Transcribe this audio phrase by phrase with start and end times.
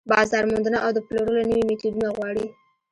[0.09, 2.45] بازار موندنه او د پلورلو نوي ميتودونه غواړي.